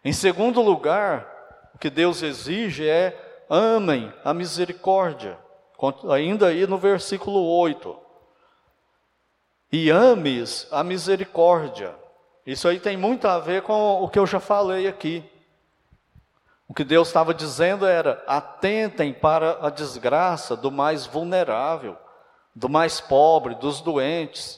[0.04, 1.28] Em segundo lugar,
[1.76, 5.38] o que Deus exige é amem a misericórdia.
[6.10, 7.98] Ainda aí no versículo 8.
[9.72, 11.96] E ames a misericórdia.
[12.46, 15.24] Isso aí tem muito a ver com o que eu já falei aqui.
[16.70, 21.98] O que Deus estava dizendo era: atentem para a desgraça do mais vulnerável,
[22.56, 24.58] do mais pobre, dos doentes.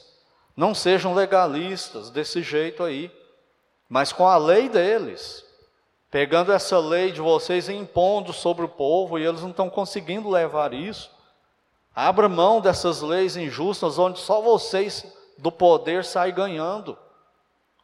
[0.56, 3.10] Não sejam legalistas desse jeito aí
[3.92, 5.44] mas com a lei deles,
[6.10, 10.30] pegando essa lei de vocês e impondo sobre o povo, e eles não estão conseguindo
[10.30, 11.10] levar isso.
[11.94, 15.04] Abra mão dessas leis injustas, onde só vocês
[15.36, 16.96] do poder saem ganhando.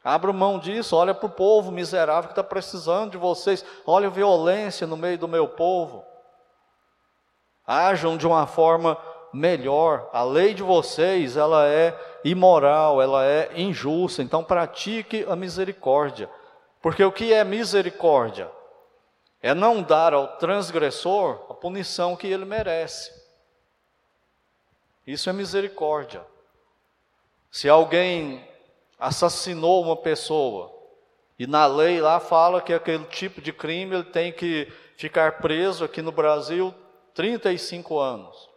[0.03, 3.65] Abra mão disso, olha para o povo miserável que está precisando de vocês.
[3.87, 6.05] Olha a violência no meio do meu povo.
[7.67, 8.97] Ajam de uma forma
[9.33, 10.09] melhor.
[10.13, 14.23] A lei de vocês, ela é imoral, ela é injusta.
[14.23, 16.31] Então pratique a misericórdia.
[16.81, 18.51] Porque o que é misericórdia?
[19.43, 23.13] É não dar ao transgressor a punição que ele merece.
[25.07, 26.25] Isso é misericórdia.
[27.51, 28.47] Se alguém
[28.99, 30.79] assassinou uma pessoa
[31.39, 35.85] e na lei lá fala que aquele tipo de crime ele tem que ficar preso
[35.85, 36.75] aqui no Brasil
[37.15, 38.51] 35 anos.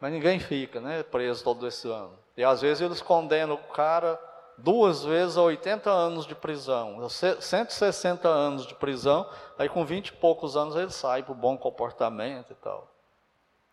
[0.00, 2.18] Mas ninguém fica né, preso todo esse ano.
[2.34, 4.18] E às vezes eles condenam o cara
[4.56, 10.12] duas vezes a 80 anos de prisão, 160 anos de prisão, aí com 20 e
[10.12, 12.90] poucos anos ele sai por bom comportamento e tal.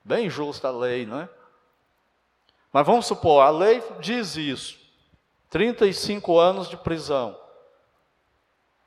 [0.04, 1.30] Bem justa a lei, não é?
[2.72, 4.87] Mas vamos supor, a lei diz isso:
[5.50, 7.38] 35 anos de prisão.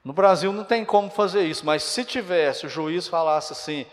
[0.04, 3.86] No Brasil não tem como fazer isso, mas se tivesse, o juiz falasse assim: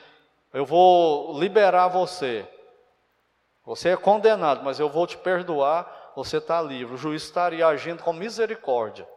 [0.53, 2.47] eu vou liberar você,
[3.65, 6.95] você é condenado, mas eu vou te perdoar, você está livre.
[6.95, 9.07] O juiz estaria agindo com misericórdia,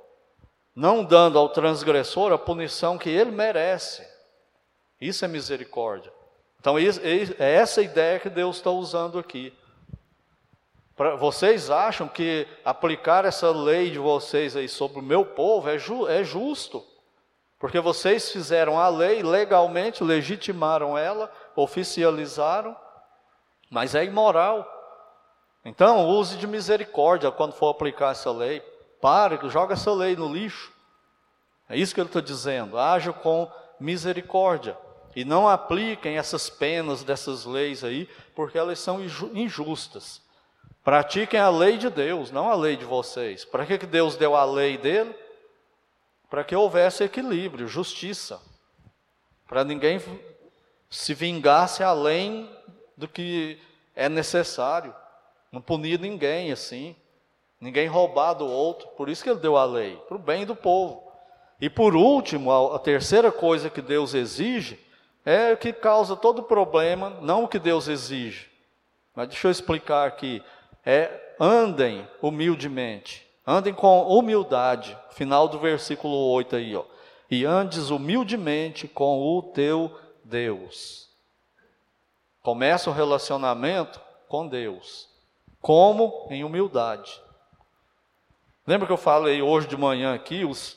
[0.75, 4.07] não dando ao transgressor a punição que ele merece.
[5.01, 6.13] Isso é misericórdia.
[6.59, 9.57] Então, é essa ideia que Deus está usando aqui.
[11.19, 16.07] Vocês acham que aplicar essa lei de vocês aí sobre o meu povo é, ju,
[16.07, 16.85] é justo?
[17.59, 22.77] Porque vocês fizeram a lei legalmente, legitimaram ela, oficializaram,
[23.71, 24.67] mas é imoral.
[25.65, 28.61] Então, use de misericórdia quando for aplicar essa lei.
[29.01, 30.71] Pare, joga essa lei no lixo.
[31.67, 32.79] É isso que ele está dizendo.
[32.79, 34.77] Haja com misericórdia.
[35.17, 40.21] E não apliquem essas penas dessas leis aí, porque elas são injustas.
[40.83, 43.45] Pratiquem a lei de Deus, não a lei de vocês.
[43.45, 45.15] Para que Deus deu a lei dele?
[46.29, 48.41] Para que houvesse equilíbrio, justiça.
[49.47, 50.01] Para ninguém
[50.89, 52.51] se vingasse além
[52.97, 53.61] do que
[53.95, 54.95] é necessário.
[55.53, 56.97] Não punir ninguém assim.
[57.61, 58.89] Ninguém roubar do outro.
[58.89, 61.11] Por isso que ele deu a lei, para o bem do povo.
[61.61, 64.79] E por último, a, terceira coisa que Deus exige
[65.27, 68.49] é o que causa todo problema, não o que Deus exige.
[69.15, 70.43] Mas deixa eu explicar aqui.
[70.85, 73.27] É andem humildemente.
[73.47, 74.97] Andem com humildade.
[75.11, 76.85] Final do versículo 8 aí, ó.
[77.31, 81.09] E andes humildemente com o teu Deus.
[82.43, 85.09] Começa o relacionamento com Deus.
[85.61, 86.27] Como?
[86.31, 87.21] Em humildade.
[88.67, 90.77] Lembra que eu falei hoje de manhã aqui, os,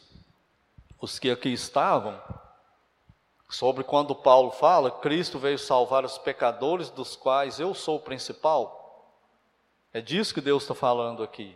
[0.99, 2.19] os que aqui estavam,
[3.49, 8.83] sobre quando Paulo fala, Cristo veio salvar os pecadores, dos quais eu sou o principal?
[9.93, 11.56] É disso que Deus está falando aqui.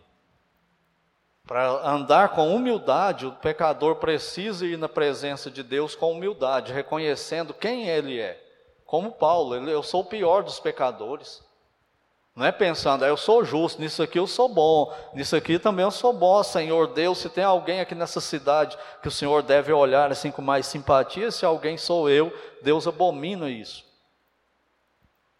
[1.44, 7.52] Para andar com humildade, o pecador precisa ir na presença de Deus com humildade, reconhecendo
[7.54, 8.40] quem ele é.
[8.84, 11.42] Como Paulo, eu sou o pior dos pecadores.
[12.36, 15.84] Não é pensando, ah, eu sou justo, nisso aqui eu sou bom, nisso aqui também
[15.84, 17.18] eu sou bom, Senhor Deus.
[17.18, 21.32] Se tem alguém aqui nessa cidade que o Senhor deve olhar assim com mais simpatia,
[21.32, 23.87] se alguém sou eu, Deus abomina isso.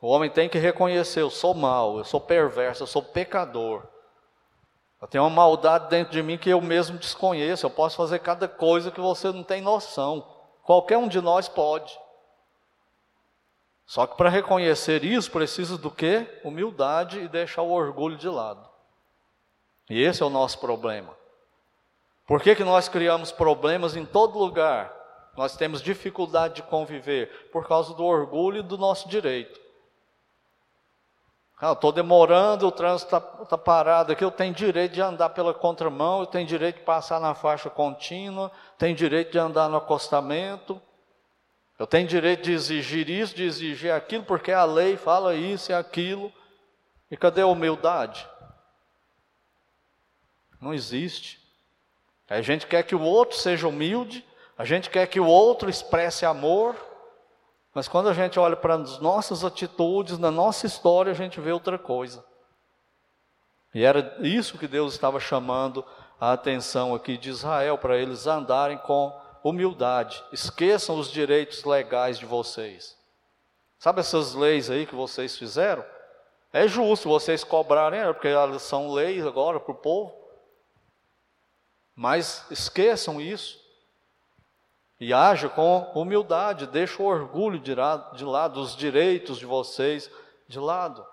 [0.00, 3.86] O homem tem que reconhecer: eu sou mau, eu sou perverso, eu sou pecador.
[5.00, 7.64] Eu tenho uma maldade dentro de mim que eu mesmo desconheço.
[7.64, 10.26] Eu posso fazer cada coisa que você não tem noção.
[10.64, 11.96] Qualquer um de nós pode.
[13.86, 16.40] Só que para reconhecer isso, precisa do quê?
[16.44, 18.68] Humildade e deixar o orgulho de lado.
[19.88, 21.16] E esse é o nosso problema.
[22.26, 24.94] Por que, que nós criamos problemas em todo lugar?
[25.36, 29.58] Nós temos dificuldade de conviver por causa do orgulho e do nosso direito.
[31.60, 36.20] Estou demorando, o trânsito está tá parado aqui, eu tenho direito de andar pela contramão,
[36.20, 40.80] eu tenho direito de passar na faixa contínua, tenho direito de andar no acostamento.
[41.76, 45.74] Eu tenho direito de exigir isso, de exigir aquilo, porque a lei fala isso e
[45.74, 46.32] aquilo.
[47.10, 48.28] E cadê a humildade?
[50.60, 51.40] Não existe.
[52.28, 54.24] A gente quer que o outro seja humilde,
[54.56, 56.76] a gente quer que o outro expresse amor,
[57.78, 61.52] mas quando a gente olha para as nossas atitudes, na nossa história, a gente vê
[61.52, 62.24] outra coisa.
[63.72, 65.84] E era isso que Deus estava chamando
[66.20, 70.20] a atenção aqui de Israel, para eles andarem com humildade.
[70.32, 72.98] Esqueçam os direitos legais de vocês.
[73.78, 75.84] Sabe essas leis aí que vocês fizeram?
[76.52, 80.12] É justo vocês cobrarem, porque elas são leis agora para o povo.
[81.94, 83.56] Mas esqueçam isso.
[85.00, 90.10] E haja com humildade, deixa o orgulho de lado, os direitos de vocês
[90.48, 91.06] de lado.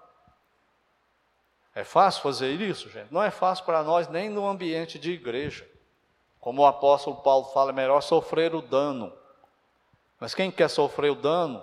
[1.76, 3.14] É fácil fazer isso, gente?
[3.14, 5.70] Não é fácil para nós nem no ambiente de igreja.
[6.40, 9.12] Como o apóstolo Paulo fala, é melhor sofrer o dano.
[10.20, 11.62] Mas quem quer sofrer o dano,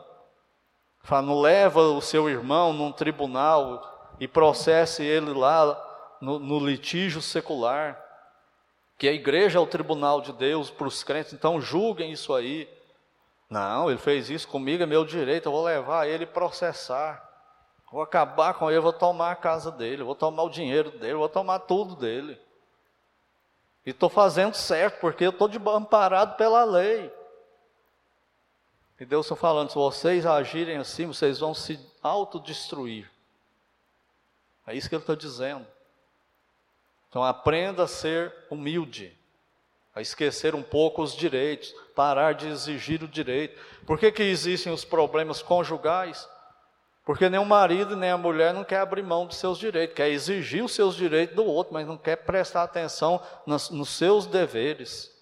[1.01, 7.23] fala, não leva o seu irmão num tribunal e processe ele lá no, no litígio
[7.23, 8.02] secular.
[9.03, 12.69] Que a igreja é o tribunal de Deus para os crentes, então julguem isso aí.
[13.51, 17.29] Não, ele fez isso comigo, é meu direito, eu vou levar ele processar.
[17.91, 21.29] Vou acabar com ele, vou tomar a casa dele, vou tomar o dinheiro dele, vou
[21.29, 22.41] tomar tudo dele.
[23.85, 27.13] E estou fazendo certo, porque eu estou amparado pela lei.
[29.01, 33.11] E Deus está falando: se vocês agirem assim, vocês vão se autodestruir.
[34.65, 35.67] É isso que Ele está dizendo.
[37.13, 39.15] Então aprenda a ser humilde,
[39.95, 43.61] a esquecer um pouco os direitos, parar de exigir o direito.
[43.85, 46.27] Por que, que existem os problemas conjugais?
[47.05, 50.09] Porque nem o marido nem a mulher não quer abrir mão dos seus direitos, quer
[50.09, 55.15] exigir os seus direitos do outro, mas não quer prestar atenção nos, nos seus deveres.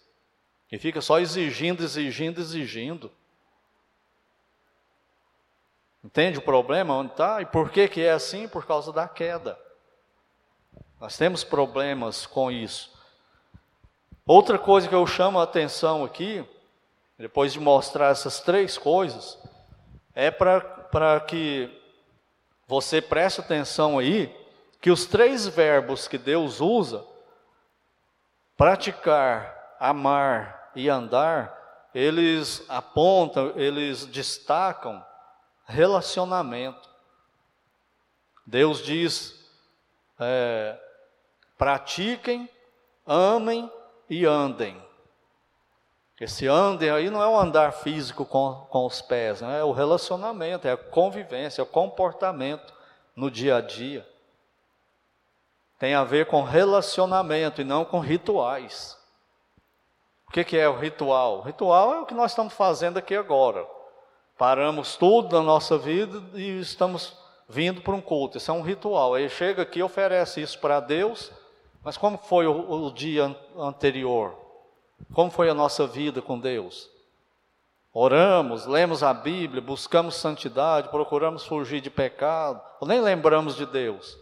[0.71, 3.11] E fica só exigindo, exigindo, exigindo.
[6.05, 7.43] Entende o problema onde está?
[7.43, 8.47] E por que, que é assim?
[8.47, 9.59] Por causa da queda.
[11.01, 12.93] Nós temos problemas com isso.
[14.27, 16.45] Outra coisa que eu chamo a atenção aqui,
[17.17, 19.39] depois de mostrar essas três coisas,
[20.15, 21.75] é para que
[22.67, 24.37] você preste atenção aí,
[24.79, 27.03] que os três verbos que Deus usa,
[28.55, 35.03] praticar, amar e andar, eles apontam, eles destacam
[35.65, 36.91] relacionamento.
[38.47, 39.43] Deus diz:
[40.19, 40.79] é,
[41.61, 42.49] pratiquem,
[43.07, 43.71] amem
[44.09, 44.83] e andem.
[46.19, 49.61] Esse andem aí não é o andar físico com, com os pés, né?
[49.61, 52.73] é o relacionamento, é a convivência, é o comportamento
[53.15, 54.09] no dia a dia.
[55.79, 58.99] tem a ver com relacionamento e não com rituais.
[60.29, 61.41] O que, que é o ritual?
[61.41, 63.67] O ritual é o que nós estamos fazendo aqui agora.
[64.39, 68.39] Paramos tudo na nossa vida e estamos vindo para um culto.
[68.39, 69.13] Isso é um ritual.
[69.13, 71.31] Aí chega aqui, oferece isso para Deus,
[71.83, 74.37] mas como foi o, o dia anterior?
[75.13, 76.91] Como foi a nossa vida com Deus?
[77.93, 84.17] Oramos, lemos a Bíblia, buscamos santidade, procuramos fugir de pecado, ou nem lembramos de Deus.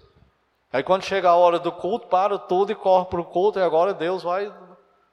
[0.72, 3.62] Aí quando chega a hora do culto, para tudo e corre para o culto, e
[3.62, 4.52] agora Deus vai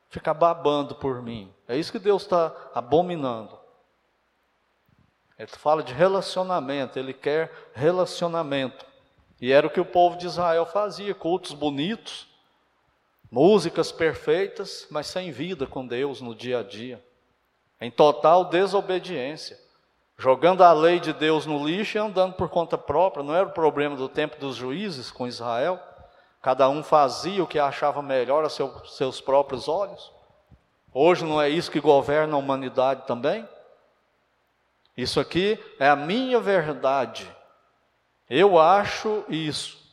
[0.10, 1.54] ficar babando por mim.
[1.68, 3.58] É isso que Deus está abominando.
[5.38, 8.86] Ele fala de relacionamento, ele quer relacionamento.
[9.42, 12.28] E era o que o povo de Israel fazia: cultos bonitos,
[13.36, 17.04] músicas perfeitas, mas sem vida com Deus no dia a dia,
[17.82, 19.60] em total desobediência,
[20.18, 23.26] jogando a lei de Deus no lixo e andando por conta própria.
[23.26, 25.78] Não era o problema do tempo dos juízes com Israel.
[26.42, 30.14] Cada um fazia o que achava melhor a seu, seus próprios olhos.
[30.94, 33.46] Hoje não é isso que governa a humanidade também?
[34.96, 37.30] Isso aqui é a minha verdade.
[38.30, 39.85] Eu acho isso.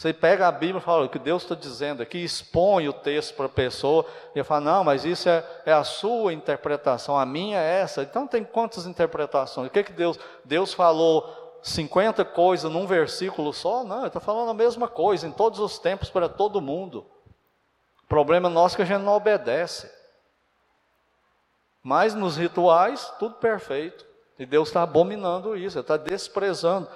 [0.00, 3.34] Você pega a Bíblia e fala o que Deus está dizendo aqui, expõe o texto
[3.34, 7.60] para a pessoa e fala, não, mas isso é, é, a sua interpretação, a minha
[7.60, 8.02] é essa.
[8.02, 9.68] Então tem quantas interpretações?
[9.68, 10.18] O que, que Deus?
[10.42, 13.84] Deus falou 50 coisas num versículo só?
[13.84, 17.04] Não, ele está falando a mesma coisa em todos os tempos para todo mundo.
[18.02, 19.92] O problema nosso é que a gente não obedece.
[21.82, 24.06] Mas nos rituais, tudo perfeito.
[24.38, 26.88] E Deus está abominando isso, está desprezando.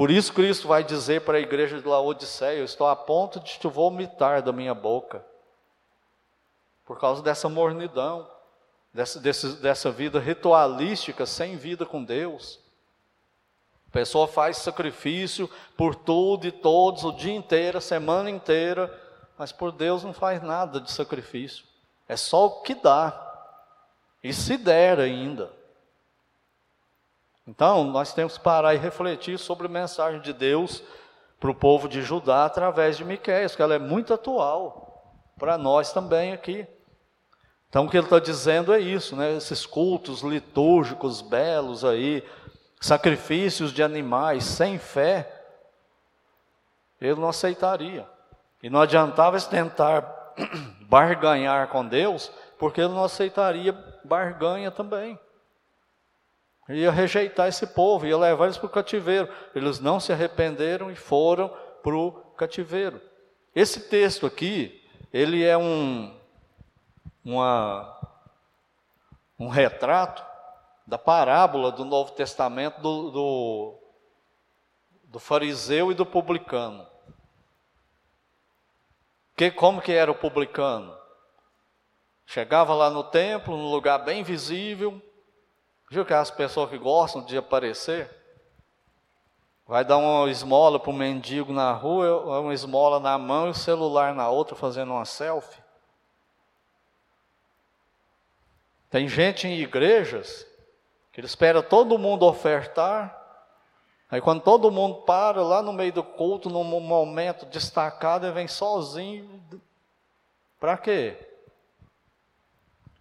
[0.00, 3.58] Por isso Cristo vai dizer para a igreja de Laodiceia: Eu estou a ponto de
[3.58, 5.22] te vomitar da minha boca.
[6.86, 8.26] Por causa dessa mornidão,
[8.94, 12.58] dessa, desse, dessa vida ritualística, sem vida com Deus.
[13.88, 18.90] A pessoa faz sacrifício por tudo e todos, o dia inteiro, a semana inteira,
[19.36, 21.66] mas por Deus não faz nada de sacrifício.
[22.08, 23.20] É só o que dá.
[24.24, 25.59] E se der ainda.
[27.46, 30.82] Então, nós temos que parar e refletir sobre a mensagem de Deus
[31.38, 34.90] para o povo de Judá através de Miqueias, que ela é muito atual
[35.38, 36.66] para nós também aqui.
[37.68, 39.36] Então, o que ele está dizendo é isso, né?
[39.36, 42.22] Esses cultos litúrgicos belos aí,
[42.80, 45.32] sacrifícios de animais sem fé,
[47.00, 48.06] ele não aceitaria.
[48.62, 50.34] E não adiantava se tentar
[50.82, 53.72] barganhar com Deus, porque ele não aceitaria
[54.04, 55.18] barganha também.
[56.70, 59.28] Ia rejeitar esse povo, ia levar eles para o cativeiro.
[59.54, 61.48] Eles não se arrependeram e foram
[61.82, 63.00] para o cativeiro.
[63.54, 64.80] Esse texto aqui,
[65.12, 66.16] ele é um,
[67.24, 67.98] uma,
[69.38, 70.24] um retrato
[70.86, 73.78] da parábola do Novo Testamento do, do,
[75.04, 76.86] do fariseu e do publicano.
[79.36, 80.96] Que, como que era o publicano?
[82.26, 85.02] Chegava lá no templo, num lugar bem visível,
[85.90, 88.08] viu que as pessoas que gostam de aparecer,
[89.66, 93.54] vai dar uma esmola para um mendigo na rua, uma esmola na mão e o
[93.54, 95.60] celular na outra fazendo uma selfie.
[98.88, 100.46] Tem gente em igrejas
[101.12, 103.16] que espera todo mundo ofertar.
[104.08, 108.48] Aí quando todo mundo para lá no meio do culto, num momento destacado, ele vem
[108.48, 109.40] sozinho.
[110.58, 111.16] Para quê?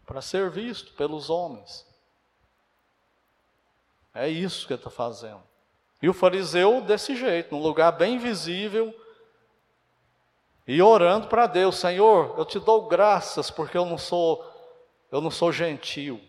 [0.06, 1.89] Para ser visto pelos homens.
[4.14, 5.42] É isso que ele está fazendo.
[6.02, 8.94] E o fariseu desse jeito, num lugar bem visível,
[10.68, 14.48] e orando para Deus, Senhor, eu te dou graças porque eu não sou
[15.12, 16.22] eu não sou gentil.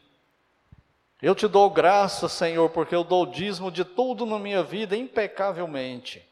[1.20, 6.26] Eu te dou graças, Senhor, porque eu dou dízimo de tudo na minha vida impecavelmente.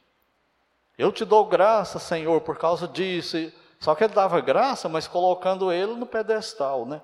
[0.97, 3.53] Eu te dou graças, Senhor, por causa disso.
[3.79, 7.03] Só que ele dava graça, mas colocando ele no pedestal, né?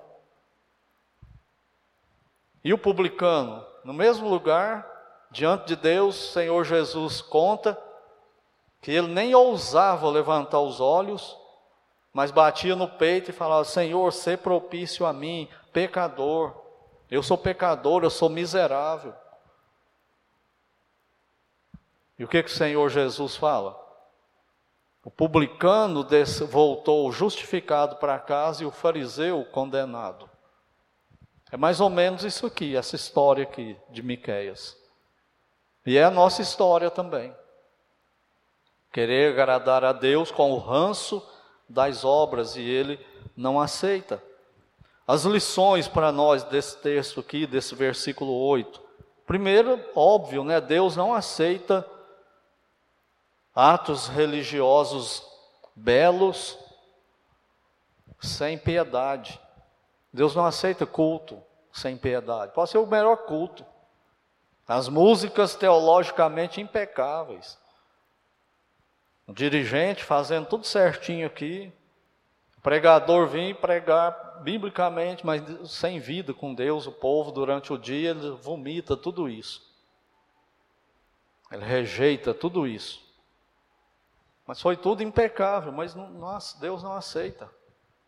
[2.63, 4.83] E o publicano, no mesmo lugar,
[5.29, 7.79] diante de Deus, Senhor Jesus conta
[8.81, 11.37] que ele nem ousava levantar os olhos,
[12.11, 16.51] mas batia no peito e falava: Senhor, sê propício a mim, pecador.
[17.11, 19.13] Eu sou pecador, eu sou miserável.
[22.17, 23.79] E o que, que o Senhor Jesus fala?
[25.03, 26.03] O publicano
[26.49, 30.27] voltou justificado para casa e o fariseu condenado.
[31.55, 34.75] É mais ou menos isso aqui, essa história aqui de Miqueias.
[35.85, 37.33] E é a nossa história também.
[38.91, 41.25] Querer agradar a Deus com o ranço
[41.69, 42.99] das obras e ele
[43.37, 44.21] não aceita.
[45.07, 48.81] As lições para nós desse texto aqui, desse versículo 8.
[49.25, 50.59] Primeiro, óbvio, né?
[50.59, 51.89] Deus não aceita
[53.55, 55.25] atos religiosos
[55.73, 56.59] belos,
[58.19, 59.39] sem piedade.
[60.11, 61.44] Deus não aceita culto
[61.75, 62.53] sem piedade.
[62.53, 63.65] Pode ser o melhor culto.
[64.65, 67.59] As músicas teologicamente impecáveis.
[69.27, 71.71] O dirigente fazendo tudo certinho aqui.
[72.57, 76.87] O pregador vem pregar biblicamente, mas sem vida com Deus.
[76.87, 79.61] O povo, durante o dia, ele vomita tudo isso.
[81.51, 83.03] Ele rejeita tudo isso.
[84.47, 87.49] Mas foi tudo impecável, mas não, Deus não aceita.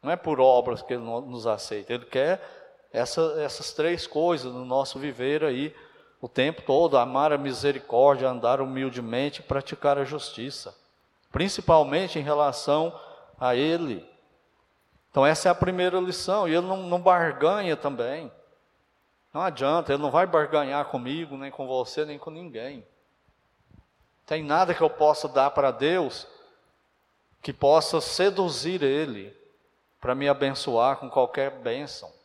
[0.01, 1.93] Não é por obras que Ele nos aceita.
[1.93, 2.66] Ele quer
[2.97, 5.75] essa, essas três coisas no nosso viver aí
[6.21, 10.75] o tempo todo: amar a misericórdia, andar humildemente praticar a justiça,
[11.31, 12.97] principalmente em relação
[13.39, 14.07] a Ele.
[15.11, 18.31] Então, essa é a primeira lição, e Ele não, não barganha também.
[19.33, 22.85] Não adianta, Ele não vai barganhar comigo, nem com você, nem com ninguém.
[24.25, 26.27] Tem nada que eu possa dar para Deus
[27.41, 29.35] que possa seduzir Ele
[30.01, 32.16] para me abençoar com qualquer bênção.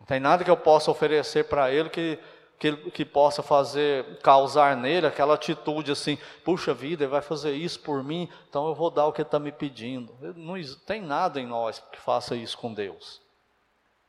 [0.00, 2.18] Não tem nada que eu possa oferecer para ele que,
[2.58, 7.78] que, que possa fazer, causar nele aquela atitude assim, puxa vida, ele vai fazer isso
[7.80, 10.12] por mim, então eu vou dar o que ele está me pedindo.
[10.34, 10.54] Não
[10.86, 13.20] tem nada em nós que faça isso com Deus.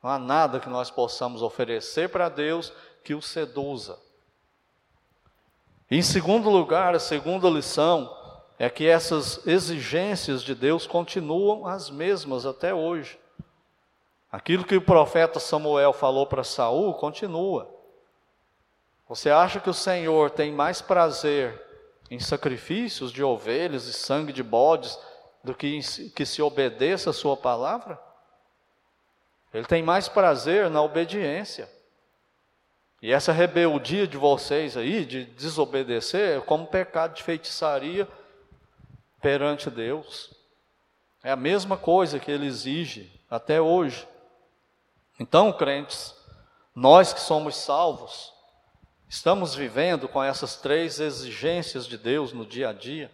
[0.02, 2.74] Não há nada que nós possamos oferecer para Deus
[3.04, 4.00] que o seduza.
[5.90, 8.18] Em segundo lugar, a segunda lição
[8.58, 13.20] é que essas exigências de Deus continuam as mesmas até hoje.
[14.32, 17.70] Aquilo que o profeta Samuel falou para Saul continua.
[19.10, 21.62] Você acha que o Senhor tem mais prazer
[22.10, 24.98] em sacrifícios de ovelhas e sangue de bodes
[25.44, 25.80] do que
[26.16, 28.00] que se obedeça a sua palavra?
[29.54, 31.70] Ele tem mais prazer na obediência.
[33.02, 38.08] E essa rebeldia de vocês aí, de desobedecer, é como pecado de feitiçaria
[39.20, 40.34] perante Deus.
[41.22, 44.08] É a mesma coisa que ele exige até hoje.
[45.22, 46.16] Então, crentes,
[46.74, 48.34] nós que somos salvos,
[49.08, 53.12] estamos vivendo com essas três exigências de Deus no dia a dia?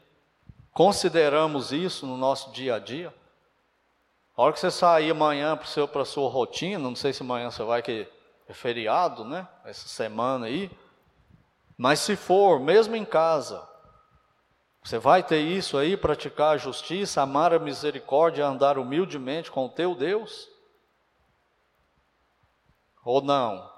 [0.72, 3.14] Consideramos isso no nosso dia a dia?
[4.38, 5.60] A hora que você sair amanhã
[5.92, 8.08] para a sua rotina, não sei se amanhã você vai que
[8.48, 9.46] é feriado, né?
[9.66, 10.72] Essa semana aí.
[11.78, 13.68] Mas se for, mesmo em casa,
[14.82, 19.70] você vai ter isso aí, praticar a justiça, amar a misericórdia, andar humildemente com o
[19.70, 20.56] teu Deus?
[23.08, 23.72] Ou não?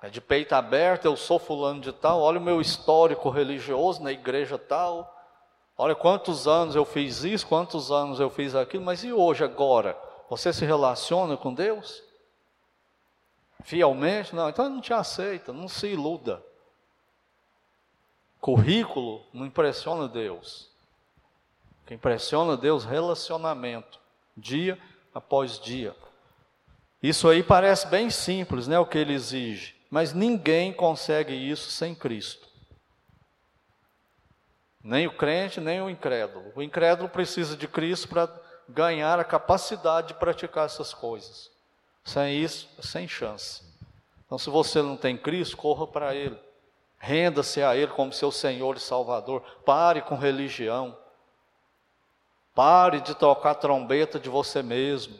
[0.00, 4.12] É de peito aberto, eu sou fulano de tal, olha o meu histórico religioso na
[4.12, 5.12] igreja tal.
[5.76, 9.98] Olha quantos anos eu fiz isso, quantos anos eu fiz aquilo, mas e hoje, agora?
[10.30, 12.00] Você se relaciona com Deus?
[13.64, 14.36] Fielmente?
[14.36, 16.40] Não, então não te aceita, não se iluda.
[18.40, 20.70] Currículo não impressiona Deus.
[21.82, 23.98] O que impressiona Deus relacionamento,
[24.36, 24.80] dia
[25.12, 25.96] após dia.
[27.02, 31.94] Isso aí parece bem simples, né, o que ele exige, mas ninguém consegue isso sem
[31.94, 32.48] Cristo.
[34.82, 36.52] Nem o crente, nem o incrédulo.
[36.56, 38.28] O incrédulo precisa de Cristo para
[38.68, 41.50] ganhar a capacidade de praticar essas coisas.
[42.04, 43.62] Sem isso, sem chance.
[44.24, 46.38] Então, se você não tem Cristo, corra para Ele.
[46.98, 49.42] Renda-se a Ele como seu Senhor e Salvador.
[49.64, 50.96] Pare com religião.
[52.54, 55.18] Pare de tocar trombeta de você mesmo.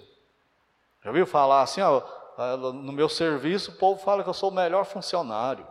[1.09, 2.03] Já ouviu falar assim, ó,
[2.71, 5.67] no meu serviço o povo fala que eu sou o melhor funcionário.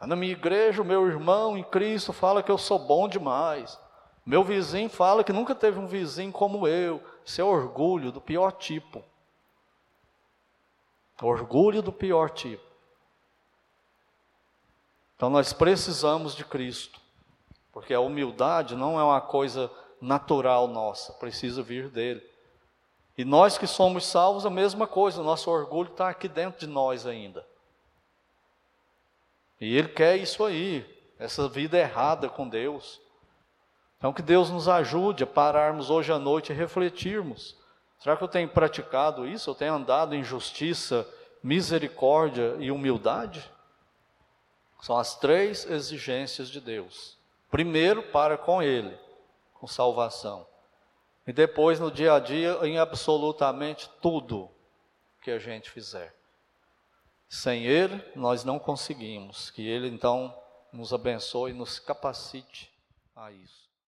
[0.00, 3.78] Na minha igreja, o meu irmão em Cristo fala que eu sou bom demais.
[4.26, 7.00] Meu vizinho fala que nunca teve um vizinho como eu.
[7.24, 9.00] Isso é orgulho do pior tipo.
[11.22, 12.64] Orgulho do pior tipo.
[15.14, 17.00] Então nós precisamos de Cristo,
[17.70, 22.28] porque a humildade não é uma coisa natural nossa, precisa vir dele.
[23.20, 26.66] E nós que somos salvos, a mesma coisa, o nosso orgulho está aqui dentro de
[26.66, 27.46] nós ainda.
[29.60, 30.86] E Ele quer isso aí,
[31.18, 32.98] essa vida errada com Deus.
[33.98, 37.54] Então, que Deus nos ajude a pararmos hoje à noite e refletirmos.
[37.98, 39.50] Será que eu tenho praticado isso?
[39.50, 41.06] Eu tenho andado em justiça,
[41.42, 43.44] misericórdia e humildade?
[44.80, 47.18] São as três exigências de Deus.
[47.50, 48.96] Primeiro, para com Ele,
[49.52, 50.46] com salvação.
[51.26, 54.50] E depois no dia a dia em absolutamente tudo
[55.22, 56.14] que a gente fizer.
[57.28, 59.50] Sem Ele, nós não conseguimos.
[59.50, 60.36] Que Ele então
[60.72, 62.70] nos abençoe e nos capacite
[63.14, 63.69] a isso.